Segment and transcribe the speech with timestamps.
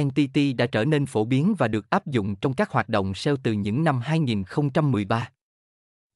[0.00, 3.36] NTT đã trở nên phổ biến và được áp dụng trong các hoạt động SEO
[3.42, 5.30] từ những năm 2013.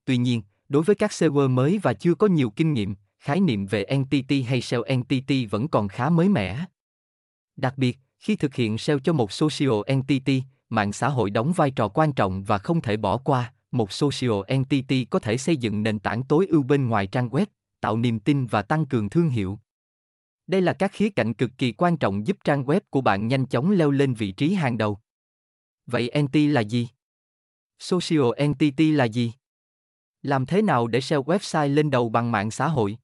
[0.04, 3.66] Tuy nhiên, đối với các server mới và chưa có nhiều kinh nghiệm, khái niệm
[3.66, 6.64] về NTT hay SEO NTT vẫn còn khá mới mẻ.
[7.56, 11.70] Đặc biệt, khi thực hiện SEO cho một social entity, mạng xã hội đóng vai
[11.70, 13.52] trò quan trọng và không thể bỏ qua.
[13.70, 17.46] Một social entity có thể xây dựng nền tảng tối ưu bên ngoài trang web,
[17.80, 19.58] tạo niềm tin và tăng cường thương hiệu.
[20.52, 23.46] Đây là các khía cạnh cực kỳ quan trọng giúp trang web của bạn nhanh
[23.46, 24.98] chóng leo lên vị trí hàng đầu.
[25.86, 26.88] Vậy entity là gì?
[27.78, 29.32] Social entity là gì?
[30.22, 32.98] Làm thế nào để SEO website lên đầu bằng mạng xã hội?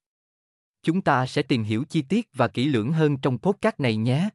[0.83, 4.29] Chúng ta sẽ tìm hiểu chi tiết và kỹ lưỡng hơn trong podcast này nhé.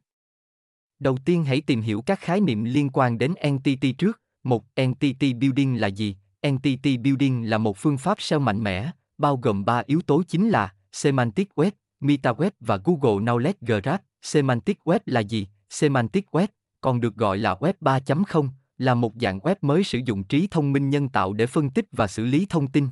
[0.99, 4.21] Đầu tiên hãy tìm hiểu các khái niệm liên quan đến entity trước.
[4.43, 6.15] Một, entity building là gì?
[6.41, 10.49] Entity building là một phương pháp SEO mạnh mẽ, bao gồm ba yếu tố chính
[10.49, 11.71] là Semantic Web,
[12.01, 14.03] MetaWeb và Google Knowledge Graph.
[14.21, 15.47] Semantic Web là gì?
[15.69, 16.47] Semantic Web,
[16.81, 20.73] còn được gọi là Web 3.0, là một dạng web mới sử dụng trí thông
[20.73, 22.87] minh nhân tạo để phân tích và xử lý thông tin.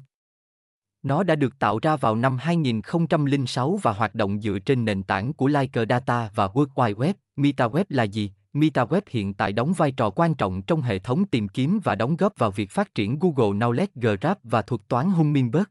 [1.03, 5.33] Nó đã được tạo ra vào năm 2006 và hoạt động dựa trên nền tảng
[5.33, 7.13] của Like Data và World Wide Web.
[7.37, 8.31] MetaWeb là gì?
[8.53, 12.15] MetaWeb hiện tại đóng vai trò quan trọng trong hệ thống tìm kiếm và đóng
[12.15, 15.65] góp vào việc phát triển Google Knowledge Graph và thuật toán Hummingbird.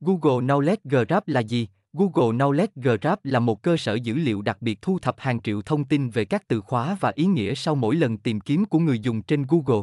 [0.00, 1.68] Google Knowledge Graph là gì?
[1.96, 5.62] Google Knowledge Graph là một cơ sở dữ liệu đặc biệt thu thập hàng triệu
[5.62, 8.78] thông tin về các từ khóa và ý nghĩa sau mỗi lần tìm kiếm của
[8.78, 9.82] người dùng trên Google.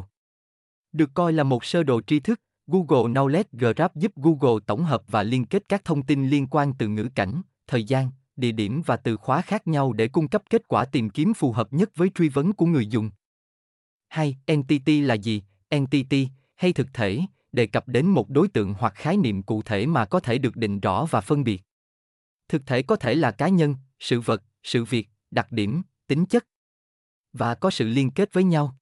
[0.92, 5.02] Được coi là một sơ đồ tri thức, Google Knowledge Graph giúp Google tổng hợp
[5.08, 8.82] và liên kết các thông tin liên quan từ ngữ cảnh, thời gian, địa điểm
[8.86, 11.90] và từ khóa khác nhau để cung cấp kết quả tìm kiếm phù hợp nhất
[11.96, 13.10] với truy vấn của người dùng.
[14.08, 14.36] 2.
[14.46, 15.42] Entity là gì?
[15.68, 17.20] Entity, hay thực thể,
[17.52, 20.56] đề cập đến một đối tượng hoặc khái niệm cụ thể mà có thể được
[20.56, 21.62] định rõ và phân biệt.
[22.52, 26.46] Thực thể có thể là cá nhân, sự vật, sự việc, đặc điểm, tính chất
[27.32, 28.76] và có sự liên kết với nhau.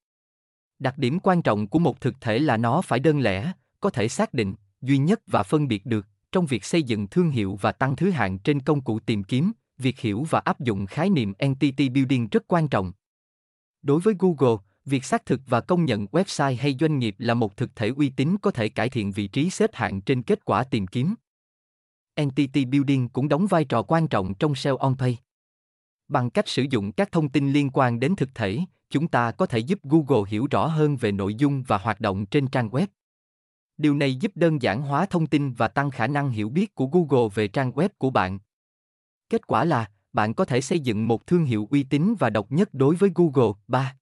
[0.79, 4.09] Đặc điểm quan trọng của một thực thể là nó phải đơn lẻ, có thể
[4.09, 7.72] xác định, duy nhất và phân biệt được trong việc xây dựng thương hiệu và
[7.72, 11.33] tăng thứ hạng trên công cụ tìm kiếm, việc hiểu và áp dụng khái niệm
[11.39, 12.93] entity building rất quan trọng.
[13.83, 17.56] Đối với Google, việc xác thực và công nhận website hay doanh nghiệp là một
[17.56, 20.65] thực thể uy tín có thể cải thiện vị trí xếp hạng trên kết quả
[20.65, 21.15] tìm kiếm.
[22.20, 25.16] Entity Building cũng đóng vai trò quan trọng trong SEO on page.
[26.08, 28.58] Bằng cách sử dụng các thông tin liên quan đến thực thể,
[28.91, 32.26] chúng ta có thể giúp Google hiểu rõ hơn về nội dung và hoạt động
[32.26, 32.86] trên trang web.
[33.78, 36.86] Điều này giúp đơn giản hóa thông tin và tăng khả năng hiểu biết của
[36.86, 38.38] Google về trang web của bạn.
[39.28, 42.52] Kết quả là, bạn có thể xây dựng một thương hiệu uy tín và độc
[42.52, 43.52] nhất đối với Google.
[43.69, 43.97] 3.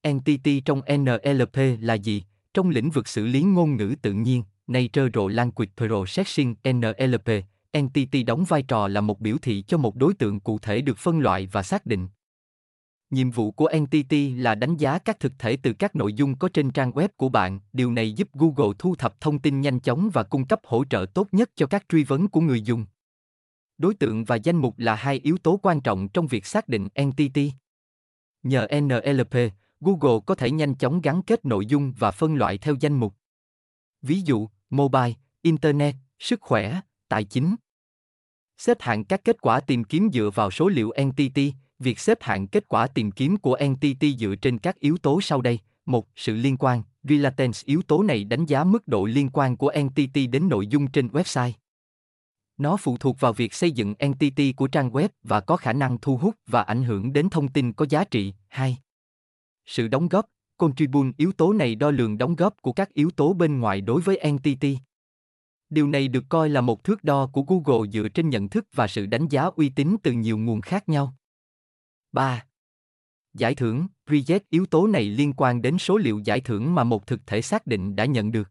[0.00, 2.24] Entity trong NLP là gì?
[2.54, 8.44] Trong lĩnh vực xử lý ngôn ngữ tự nhiên, Nature Language Processing NLP, Entity đóng
[8.44, 11.46] vai trò là một biểu thị cho một đối tượng cụ thể được phân loại
[11.46, 12.08] và xác định.
[13.10, 16.48] Nhiệm vụ của Entity là đánh giá các thực thể từ các nội dung có
[16.48, 17.60] trên trang web của bạn.
[17.72, 21.06] Điều này giúp Google thu thập thông tin nhanh chóng và cung cấp hỗ trợ
[21.14, 22.86] tốt nhất cho các truy vấn của người dùng.
[23.78, 26.88] Đối tượng và danh mục là hai yếu tố quan trọng trong việc xác định
[26.94, 27.52] Entity.
[28.42, 29.34] Nhờ NLP,
[29.80, 33.14] Google có thể nhanh chóng gắn kết nội dung và phân loại theo danh mục.
[34.02, 37.56] Ví dụ, mobile, internet, sức khỏe, tài chính.
[38.58, 42.46] Xếp hạng các kết quả tìm kiếm dựa vào số liệu entity, việc xếp hạng
[42.46, 45.58] kết quả tìm kiếm của entity dựa trên các yếu tố sau đây.
[45.86, 49.68] Một, sự liên quan, relatance yếu tố này đánh giá mức độ liên quan của
[49.68, 51.52] entity đến nội dung trên website.
[52.58, 55.98] Nó phụ thuộc vào việc xây dựng entity của trang web và có khả năng
[55.98, 58.34] thu hút và ảnh hưởng đến thông tin có giá trị.
[58.48, 58.78] 2.
[59.66, 60.26] Sự đóng góp,
[60.60, 64.00] contribute yếu tố này đo lường đóng góp của các yếu tố bên ngoài đối
[64.00, 64.78] với entity.
[65.70, 68.88] Điều này được coi là một thước đo của Google dựa trên nhận thức và
[68.88, 71.14] sự đánh giá uy tín từ nhiều nguồn khác nhau.
[72.12, 72.44] 3.
[73.34, 77.06] Giải thưởng, reject yếu tố này liên quan đến số liệu giải thưởng mà một
[77.06, 78.48] thực thể xác định đã nhận được.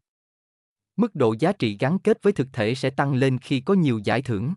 [0.96, 4.00] Mức độ giá trị gắn kết với thực thể sẽ tăng lên khi có nhiều
[4.04, 4.54] giải thưởng.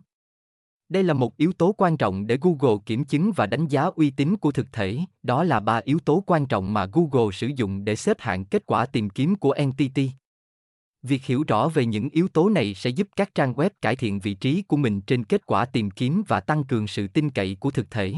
[0.93, 4.09] Đây là một yếu tố quan trọng để Google kiểm chứng và đánh giá uy
[4.09, 7.85] tín của thực thể, đó là ba yếu tố quan trọng mà Google sử dụng
[7.85, 10.11] để xếp hạng kết quả tìm kiếm của Entity.
[11.03, 14.19] Việc hiểu rõ về những yếu tố này sẽ giúp các trang web cải thiện
[14.19, 17.57] vị trí của mình trên kết quả tìm kiếm và tăng cường sự tin cậy
[17.59, 18.13] của thực thể.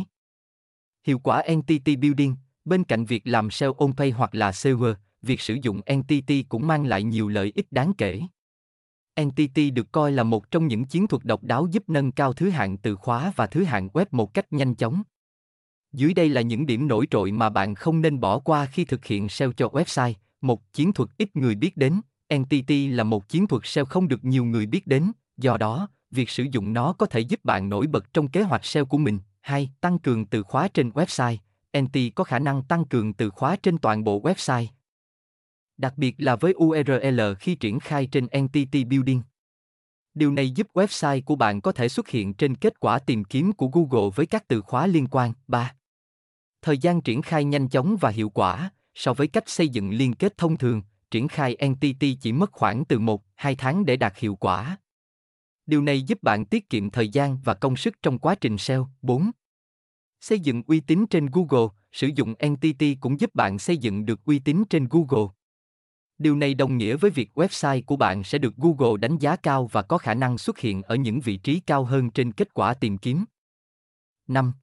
[1.08, 2.36] Hiệu quả Entity Building,
[2.66, 6.86] bên cạnh việc làm SEO on-page hoặc là SEO, việc sử dụng Entity cũng mang
[6.86, 8.22] lại nhiều lợi ích đáng kể.
[9.22, 12.50] NTT được coi là một trong những chiến thuật độc đáo giúp nâng cao thứ
[12.50, 15.04] hạng từ khóa và thứ hạng web một cách nhanh chóng.
[15.94, 19.06] Dưới đây là những điểm nổi trội mà bạn không nên bỏ qua khi thực
[19.06, 20.14] hiện SEO cho website.
[20.42, 22.02] Một chiến thuật ít người biết đến.
[22.36, 26.30] NTT là một chiến thuật SEO không được nhiều người biết đến, do đó, việc
[26.30, 29.20] sử dụng nó có thể giúp bạn nổi bật trong kế hoạch SEO của mình.
[29.42, 29.70] 2.
[29.82, 31.38] Tăng cường từ khóa trên website.
[31.78, 34.66] NT có khả năng tăng cường từ khóa trên toàn bộ website.
[35.78, 39.22] Đặc biệt là với URL khi triển khai trên Entity Building.
[40.14, 43.54] Điều này giúp website của bạn có thể xuất hiện trên kết quả tìm kiếm
[43.54, 45.34] của Google với các từ khóa liên quan.
[45.48, 45.76] 3.
[46.62, 50.14] Thời gian triển khai nhanh chóng và hiệu quả, so với cách xây dựng liên
[50.14, 50.82] kết thông thường,
[51.12, 53.18] triển khai Entity chỉ mất khoảng từ 1-2
[53.58, 54.78] tháng để đạt hiệu quả.
[55.66, 58.90] Điều này giúp bạn tiết kiệm thời gian và công sức trong quá trình SEO.
[59.02, 59.32] 4.
[60.22, 64.26] Xây dựng uy tín trên Google, sử dụng Entity cũng giúp bạn xây dựng được
[64.26, 65.28] uy tín trên Google.
[66.18, 69.68] Điều này đồng nghĩa với việc website của bạn sẽ được Google đánh giá cao
[69.72, 72.74] và có khả năng xuất hiện ở những vị trí cao hơn trên kết quả
[72.74, 73.26] tìm kiếm.
[74.28, 74.54] 5.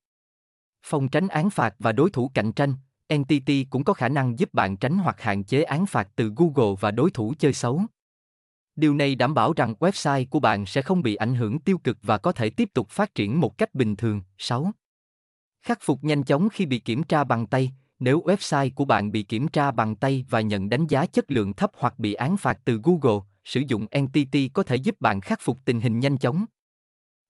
[0.83, 2.75] Phòng tránh án phạt và đối thủ cạnh tranh,
[3.15, 6.75] NTT cũng có khả năng giúp bạn tránh hoặc hạn chế án phạt từ Google
[6.81, 7.83] và đối thủ chơi xấu.
[8.77, 11.99] Điều này đảm bảo rằng website của bạn sẽ không bị ảnh hưởng tiêu cực
[12.03, 14.23] và có thể tiếp tục phát triển một cách bình thường.
[14.39, 14.73] 6.
[15.63, 17.73] Khắc phục nhanh chóng khi bị kiểm tra bằng tay,
[18.03, 21.53] nếu website của bạn bị kiểm tra bằng tay và nhận đánh giá chất lượng
[21.53, 25.41] thấp hoặc bị án phạt từ Google, sử dụng Entity có thể giúp bạn khắc
[25.43, 26.45] phục tình hình nhanh chóng.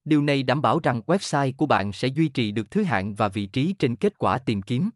[0.04, 3.28] Điều này đảm bảo rằng website của bạn sẽ duy trì được thứ hạng và
[3.28, 4.90] vị trí trên kết quả tìm kiếm.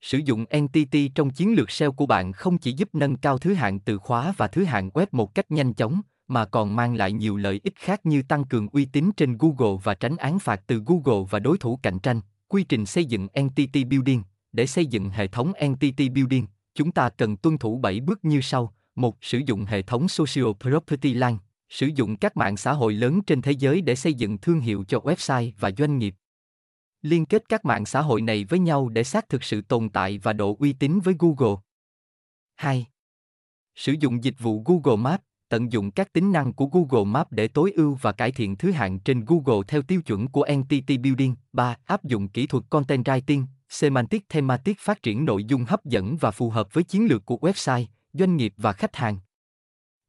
[0.00, 3.54] Sử dụng Entity trong chiến lược SEO của bạn không chỉ giúp nâng cao thứ
[3.54, 7.12] hạng từ khóa và thứ hạng web một cách nhanh chóng, mà còn mang lại
[7.12, 10.60] nhiều lợi ích khác như tăng cường uy tín trên Google và tránh án phạt
[10.66, 12.20] từ Google và đối thủ cạnh tranh.
[12.48, 14.22] Quy trình xây dựng Entity Building
[14.54, 18.40] để xây dựng hệ thống Entity Building, chúng ta cần tuân thủ 7 bước như
[18.40, 18.74] sau.
[18.94, 21.36] một Sử dụng hệ thống Social Property Line,
[21.68, 24.84] sử dụng các mạng xã hội lớn trên thế giới để xây dựng thương hiệu
[24.88, 26.14] cho website và doanh nghiệp
[27.04, 30.18] liên kết các mạng xã hội này với nhau để xác thực sự tồn tại
[30.18, 31.56] và độ uy tín với Google.
[32.56, 32.86] 2.
[33.74, 37.48] Sử dụng dịch vụ Google Maps, tận dụng các tính năng của Google Maps để
[37.48, 41.34] tối ưu và cải thiện thứ hạng trên Google theo tiêu chuẩn của Entity Building.
[41.52, 41.76] 3.
[41.84, 43.44] Áp dụng kỹ thuật Content Writing,
[43.74, 47.38] Semantic Thematic phát triển nội dung hấp dẫn và phù hợp với chiến lược của
[47.40, 49.18] website, doanh nghiệp và khách hàng.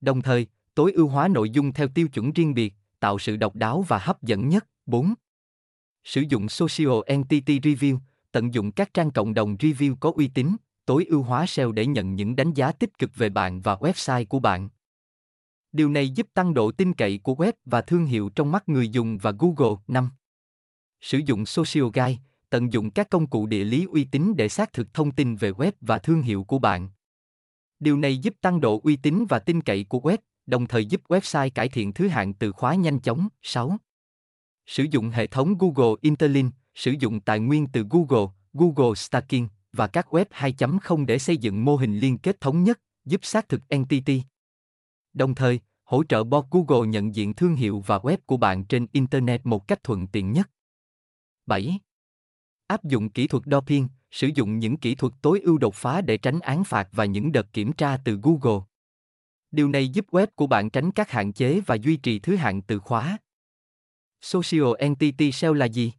[0.02, 3.56] Đồng thời, tối ưu hóa nội dung theo tiêu chuẩn riêng biệt, tạo sự độc
[3.56, 4.68] đáo và hấp dẫn nhất.
[4.86, 5.14] 4.
[6.04, 7.98] Sử dụng Social Entity Review,
[8.32, 11.86] tận dụng các trang cộng đồng review có uy tín, tối ưu hóa SEO để
[11.86, 14.70] nhận những đánh giá tích cực về bạn và website của bạn.
[15.72, 18.90] Điều này giúp tăng độ tin cậy của web và thương hiệu trong mắt người
[18.90, 19.76] dùng và Google.
[19.88, 20.10] 5.
[21.02, 22.18] Sử dụng Social Guide,
[22.50, 25.52] tận dụng các công cụ địa lý uy tín để xác thực thông tin về
[25.52, 26.90] web và thương hiệu của bạn.
[27.80, 31.02] Điều này giúp tăng độ uy tín và tin cậy của web, đồng thời giúp
[31.08, 33.28] website cải thiện thứ hạng từ khóa nhanh chóng.
[33.42, 33.78] 6.
[34.66, 39.88] Sử dụng hệ thống Google Interlink, sử dụng tài nguyên từ Google, Google Stacking và
[39.88, 43.62] các web 2.0 để xây dựng mô hình liên kết thống nhất, giúp xác thực
[43.70, 44.22] entity.
[45.14, 48.88] Đồng thời, hỗ trợ bot Google nhận diện thương hiệu và web của bạn trên
[48.92, 50.50] Internet một cách thuận tiện nhất.
[51.46, 51.80] 7.
[52.68, 56.18] Áp dụng kỹ thuật doping, sử dụng những kỹ thuật tối ưu đột phá để
[56.18, 58.66] tránh án phạt và những đợt kiểm tra từ Google.
[59.52, 62.62] Điều này giúp web của bạn tránh các hạn chế và duy trì thứ hạng
[62.62, 63.18] từ khóa.
[64.22, 65.92] Social Entity SEO là gì?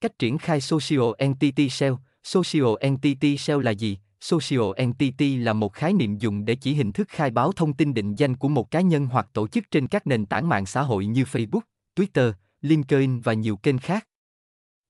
[0.00, 3.98] Cách triển khai Social Entity SEO Social Entity SEO là gì?
[4.20, 7.94] Social Entity là một khái niệm dùng để chỉ hình thức khai báo thông tin
[7.94, 10.82] định danh của một cá nhân hoặc tổ chức trên các nền tảng mạng xã
[10.82, 11.60] hội như Facebook,
[11.96, 14.06] Twitter, LinkedIn và nhiều kênh khác.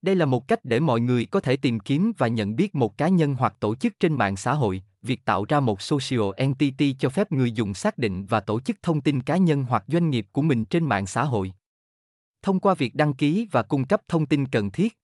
[0.04, 2.98] Đây là một cách để mọi người có thể tìm kiếm và nhận biết một
[2.98, 4.82] cá nhân hoặc tổ chức trên mạng xã hội.
[5.02, 8.76] Việc tạo ra một social entity cho phép người dùng xác định và tổ chức
[8.82, 11.52] thông tin cá nhân hoặc doanh nghiệp của mình trên mạng xã hội
[12.42, 14.98] thông qua việc đăng ký và cung cấp thông tin cần thiết,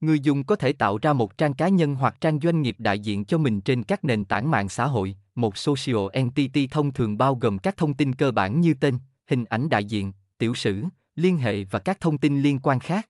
[0.00, 2.98] người dùng có thể tạo ra một trang cá nhân hoặc trang doanh nghiệp đại
[2.98, 7.18] diện cho mình trên các nền tảng mạng xã hội một social entity thông thường
[7.18, 10.84] bao gồm các thông tin cơ bản như tên, hình ảnh đại diện, tiểu sử,
[11.16, 13.08] liên hệ và các thông tin liên quan khác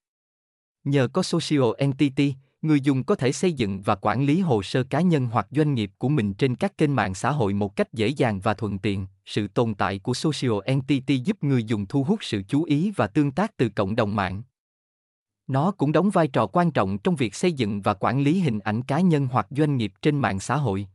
[0.87, 4.85] nhờ có social entity, người dùng có thể xây dựng và quản lý hồ sơ
[4.85, 7.93] cá nhân hoặc doanh nghiệp của mình trên các kênh mạng xã hội một cách
[7.93, 9.07] dễ dàng và thuận tiện.
[9.25, 13.07] Sự tồn tại của social entity giúp người dùng thu hút sự chú ý và
[13.07, 14.43] tương tác từ cộng đồng mạng.
[15.47, 18.59] Nó cũng đóng vai trò quan trọng trong việc xây dựng và quản lý hình
[18.59, 20.87] ảnh cá nhân hoặc doanh nghiệp trên mạng xã hội.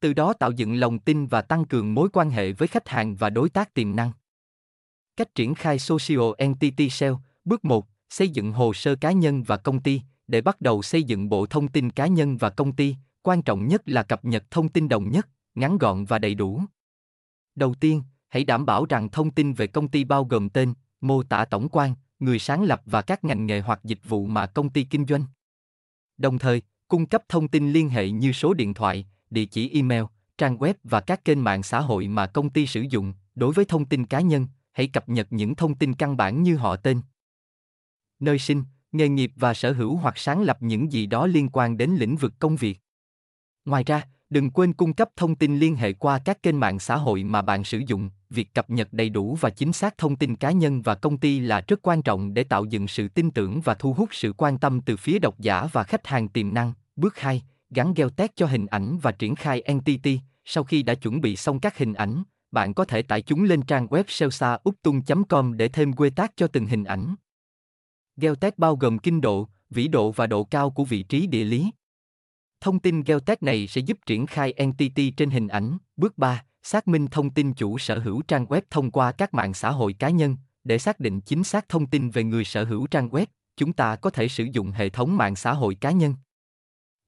[0.00, 3.16] Từ đó tạo dựng lòng tin và tăng cường mối quan hệ với khách hàng
[3.16, 4.12] và đối tác tiềm năng.
[5.16, 9.56] Cách triển khai social entity sale bước 1 xây dựng hồ sơ cá nhân và
[9.56, 10.00] công ty.
[10.26, 13.68] Để bắt đầu xây dựng bộ thông tin cá nhân và công ty, quan trọng
[13.68, 16.62] nhất là cập nhật thông tin đồng nhất, ngắn gọn và đầy đủ.
[17.54, 21.22] Đầu tiên, hãy đảm bảo rằng thông tin về công ty bao gồm tên, mô
[21.22, 24.70] tả tổng quan, người sáng lập và các ngành nghề hoặc dịch vụ mà công
[24.70, 25.24] ty kinh doanh.
[26.18, 30.04] Đồng thời, cung cấp thông tin liên hệ như số điện thoại, địa chỉ email,
[30.38, 33.12] trang web và các kênh mạng xã hội mà công ty sử dụng.
[33.34, 36.56] Đối với thông tin cá nhân, hãy cập nhật những thông tin căn bản như
[36.56, 37.00] họ tên
[38.22, 38.62] nơi sinh
[38.92, 42.16] nghề nghiệp và sở hữu hoặc sáng lập những gì đó liên quan đến lĩnh
[42.16, 42.78] vực công việc.
[43.64, 46.96] Ngoài ra, đừng quên cung cấp thông tin liên hệ qua các kênh mạng xã
[46.96, 50.36] hội mà bạn sử dụng, việc cập nhật đầy đủ và chính xác thông tin
[50.36, 53.60] cá nhân và công ty là rất quan trọng để tạo dựng sự tin tưởng
[53.60, 56.72] và thu hút sự quan tâm từ phía độc giả và khách hàng tiềm năng.
[56.96, 60.20] Bước 2, gắn Geotech cho hình ảnh và triển khai Entity.
[60.44, 63.62] Sau khi đã chuẩn bị xong các hình ảnh, bạn có thể tải chúng lên
[63.62, 67.14] trang web selsauptung.com để thêm quê tác cho từng hình ảnh.
[68.22, 71.70] Geotech bao gồm kinh độ, vĩ độ và độ cao của vị trí địa lý.
[72.60, 75.78] Thông tin Geotech này sẽ giúp triển khai Entity trên hình ảnh.
[75.96, 76.44] Bước 3.
[76.62, 79.92] Xác minh thông tin chủ sở hữu trang web thông qua các mạng xã hội
[79.92, 80.36] cá nhân.
[80.64, 83.26] Để xác định chính xác thông tin về người sở hữu trang web,
[83.56, 86.14] chúng ta có thể sử dụng hệ thống mạng xã hội cá nhân.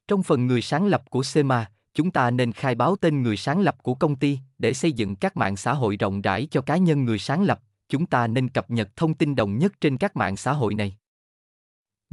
[0.08, 3.60] Trong phần người sáng lập của SEMA, chúng ta nên khai báo tên người sáng
[3.60, 6.76] lập của công ty để xây dựng các mạng xã hội rộng rãi cho cá
[6.76, 7.60] nhân người sáng lập.
[7.88, 10.96] Chúng ta nên cập nhật thông tin đồng nhất trên các mạng xã hội này.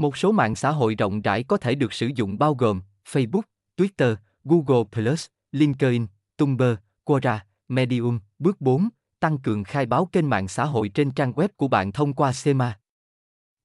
[0.01, 2.81] Một số mạng xã hội rộng rãi có thể được sử dụng bao gồm
[3.12, 3.41] Facebook,
[3.77, 5.15] Twitter, Google+,
[5.51, 8.20] LinkedIn, Tumblr, Quora, Medium.
[8.39, 8.89] Bước 4.
[9.20, 12.34] Tăng cường khai báo kênh mạng xã hội trên trang web của bạn thông qua
[12.34, 12.79] SEMA.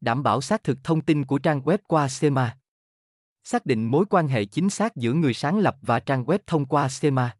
[0.00, 2.56] Đảm bảo xác thực thông tin của trang web qua SEMA.
[3.44, 6.66] Xác định mối quan hệ chính xác giữa người sáng lập và trang web thông
[6.66, 7.36] qua SEMA.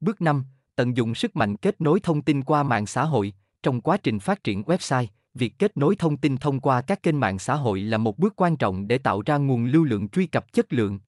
[0.00, 0.44] Bước 5.
[0.76, 3.32] Tận dụng sức mạnh kết nối thông tin qua mạng xã hội.
[3.62, 5.06] Trong quá trình phát triển website,
[5.36, 8.32] việc kết nối thông tin thông qua các kênh mạng xã hội là một bước
[8.36, 10.98] quan trọng để tạo ra nguồn lưu lượng truy cập chất lượng.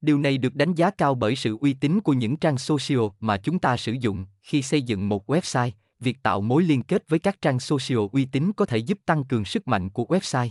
[0.00, 3.36] Điều này được đánh giá cao bởi sự uy tín của những trang social mà
[3.36, 5.70] chúng ta sử dụng khi xây dựng một website.
[6.00, 9.24] Việc tạo mối liên kết với các trang social uy tín có thể giúp tăng
[9.24, 10.48] cường sức mạnh của website.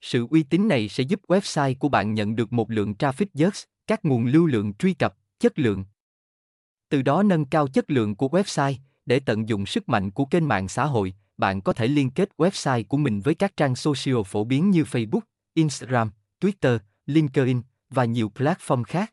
[0.00, 3.64] Sự uy tín này sẽ giúp website của bạn nhận được một lượng traffic years,
[3.86, 5.84] các nguồn lưu lượng truy cập, chất lượng.
[6.88, 8.74] Từ đó nâng cao chất lượng của website,
[9.06, 12.28] để tận dụng sức mạnh của kênh mạng xã hội, bạn có thể liên kết
[12.36, 15.20] website của mình với các trang social phổ biến như Facebook,
[15.54, 19.12] Instagram, Twitter, LinkedIn và nhiều platform khác.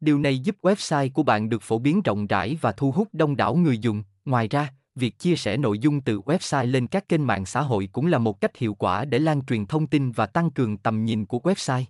[0.00, 3.36] Điều này giúp website của bạn được phổ biến rộng rãi và thu hút đông
[3.36, 4.02] đảo người dùng.
[4.24, 7.88] Ngoài ra, việc chia sẻ nội dung từ website lên các kênh mạng xã hội
[7.92, 11.04] cũng là một cách hiệu quả để lan truyền thông tin và tăng cường tầm
[11.04, 11.84] nhìn của website.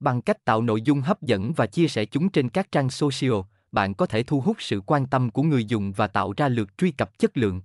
[0.00, 3.34] Bằng cách tạo nội dung hấp dẫn và chia sẻ chúng trên các trang social,
[3.72, 6.78] bạn có thể thu hút sự quan tâm của người dùng và tạo ra lượt
[6.78, 7.60] truy cập chất lượng.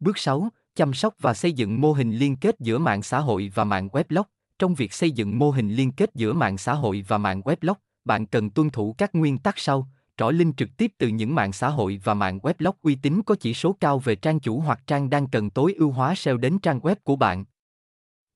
[0.00, 0.48] Bước 6.
[0.74, 3.88] Chăm sóc và xây dựng mô hình liên kết giữa mạng xã hội và mạng
[3.92, 4.22] weblog.
[4.58, 7.74] Trong việc xây dựng mô hình liên kết giữa mạng xã hội và mạng weblog,
[8.04, 11.52] bạn cần tuân thủ các nguyên tắc sau, trỏ link trực tiếp từ những mạng
[11.52, 14.80] xã hội và mạng weblog uy tín có chỉ số cao về trang chủ hoặc
[14.86, 17.44] trang đang cần tối ưu hóa SEO đến trang web của bạn.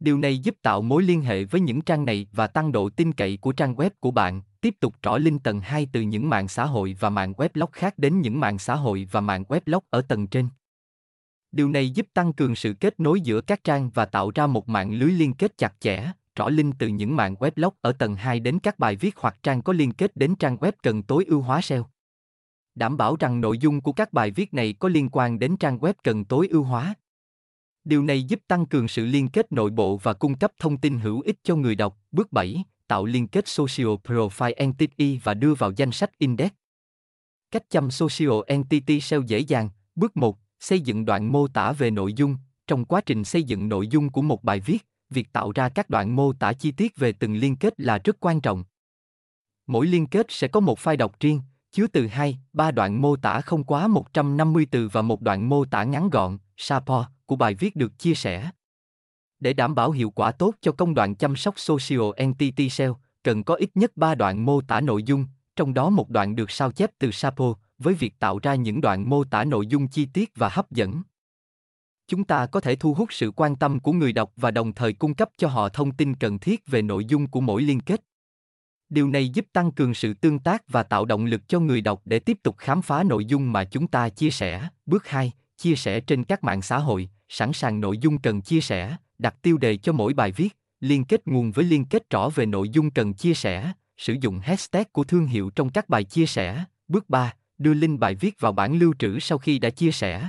[0.00, 3.12] Điều này giúp tạo mối liên hệ với những trang này và tăng độ tin
[3.12, 4.42] cậy của trang web của bạn.
[4.61, 7.99] Tiếp tục trỏ link tầng 2 từ những mạng xã hội và mạng weblog khác
[7.99, 10.49] đến những mạng xã hội và mạng weblog ở tầng trên.
[11.54, 14.68] Điều này giúp tăng cường sự kết nối giữa các trang và tạo ra một
[14.68, 18.40] mạng lưới liên kết chặt chẽ, trỏ link từ những mạng weblog ở tầng 2
[18.40, 21.40] đến các bài viết hoặc trang có liên kết đến trang web cần tối ưu
[21.40, 21.87] hóa SEO.
[22.75, 25.78] Đảm bảo rằng nội dung của các bài viết này có liên quan đến trang
[25.78, 26.94] web cần tối ưu hóa.
[27.84, 30.99] Điều này giúp tăng cường sự liên kết nội bộ và cung cấp thông tin
[30.99, 31.99] hữu ích cho người đọc.
[32.12, 32.64] Bước 7.
[32.87, 36.50] Tạo liên kết Social Profile Entity và đưa vào danh sách index.
[37.50, 39.70] Cách chăm Social Entity SEO dễ dàng.
[39.94, 42.37] Bước 1 xây dựng đoạn mô tả về nội dung.
[42.66, 45.90] Trong quá trình xây dựng nội dung của một bài viết việc tạo ra các
[45.90, 48.64] đoạn mô tả chi tiết về từng liên kết là rất quan trọng.
[49.66, 51.40] Mỗi liên kết sẽ có một file đọc riêng
[51.73, 55.64] chứa từ 2, 3 đoạn mô tả không quá 150 từ và một đoạn mô
[55.64, 58.50] tả ngắn gọn, SAPO, của bài viết được chia sẻ.
[59.40, 63.44] Để đảm bảo hiệu quả tốt cho công đoạn chăm sóc Social Entity SEO, cần
[63.44, 66.73] có ít nhất 3 đoạn mô tả nội dung, trong đó một đoạn được sao
[66.73, 67.54] chép từ Sapo,
[67.85, 71.03] với việc tạo ra những đoạn mô tả nội dung chi tiết và hấp dẫn.
[72.09, 74.93] Chúng ta có thể thu hút sự quan tâm của người đọc và đồng thời
[74.93, 78.00] cung cấp cho họ thông tin cần thiết về nội dung của mỗi liên kết.
[78.88, 82.03] Điều này giúp tăng cường sự tương tác và tạo động lực cho người đọc
[82.05, 84.69] để tiếp tục khám phá nội dung mà chúng ta chia sẻ.
[84.87, 88.61] Bước 2, chia sẻ trên các mạng xã hội sẵn sàng nội dung cần chia
[88.61, 92.29] sẻ đặt tiêu đề cho mỗi bài viết liên kết nguồn với liên kết rõ
[92.29, 96.05] về nội dung cần chia sẻ sử dụng hashtag của thương hiệu trong các bài
[96.05, 96.64] chia sẻ.
[96.88, 100.28] Bước 3, đưa link bài viết vào bản lưu trữ sau khi đã chia sẻ.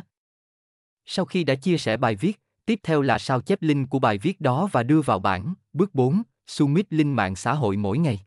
[1.05, 4.17] Sau khi đã chia sẻ bài viết, tiếp theo là sao chép link của bài
[4.17, 5.53] viết đó và đưa vào bản.
[5.73, 8.19] Bước 4, submit link mạng xã hội mỗi ngày.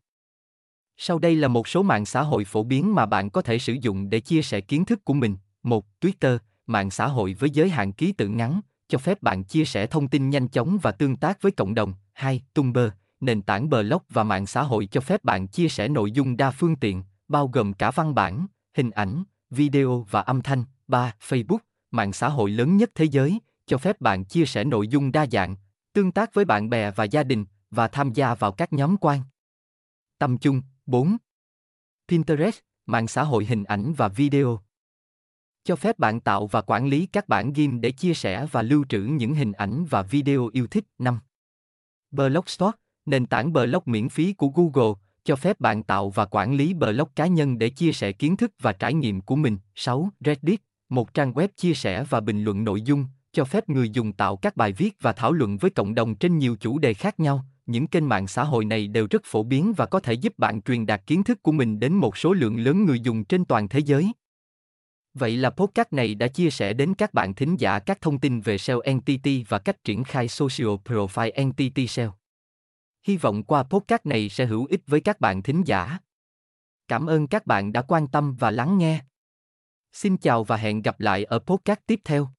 [0.97, 3.73] Sau đây là một số mạng xã hội phổ biến mà bạn có thể sử
[3.73, 5.37] dụng để chia sẻ kiến thức của mình.
[5.63, 5.85] 1.
[6.01, 6.37] Twitter,
[6.67, 10.07] mạng xã hội với giới hạn ký tự ngắn, cho phép bạn chia sẻ thông
[10.07, 11.93] tin nhanh chóng và tương tác với cộng đồng.
[12.13, 12.41] 2.
[12.53, 12.89] Tumblr,
[13.19, 16.51] nền tảng blog và mạng xã hội cho phép bạn chia sẻ nội dung đa
[16.51, 20.63] phương tiện, bao gồm cả văn bản, hình ảnh, video và âm thanh.
[20.87, 21.13] 3.
[21.21, 21.59] Facebook,
[21.91, 25.25] mạng xã hội lớn nhất thế giới, cho phép bạn chia sẻ nội dung đa
[25.25, 25.55] dạng,
[25.93, 29.21] Tương tác với bạn bè và gia đình, và tham gia vào các nhóm quan.
[30.17, 31.17] Tâm chung 4.
[32.07, 34.59] Pinterest, mạng xã hội hình ảnh và video.
[35.63, 38.85] Cho phép bạn tạo và quản lý các bản ghim để chia sẻ và lưu
[38.89, 40.83] trữ những hình ảnh và video yêu thích.
[40.97, 41.19] 5.
[42.11, 46.73] Blogspot, nền tảng blog miễn phí của Google, cho phép bạn tạo và quản lý
[46.73, 49.57] blog cá nhân để chia sẻ kiến thức và trải nghiệm của mình.
[49.75, 50.09] 6.
[50.19, 54.13] Reddit, một trang web chia sẻ và bình luận nội dung, cho phép người dùng
[54.13, 57.19] tạo các bài viết và thảo luận với cộng đồng trên nhiều chủ đề khác
[57.19, 57.45] nhau.
[57.65, 60.61] Những kênh mạng xã hội này đều rất phổ biến và có thể giúp bạn
[60.61, 63.67] truyền đạt kiến thức của mình đến một số lượng lớn người dùng trên toàn
[63.67, 64.11] thế giới.
[65.13, 68.41] Vậy là podcast này đã chia sẻ đến các bạn thính giả các thông tin
[68.41, 72.18] về SEO Entity và cách triển khai Social Profile Entity SEO.
[73.09, 75.99] Hy vọng qua podcast này sẽ hữu ích với các bạn thính giả.
[76.87, 79.01] Cảm ơn các bạn đã quan tâm và lắng nghe.
[79.93, 82.29] Xin chào và hẹn gặp lại ở podcast tiếp theo.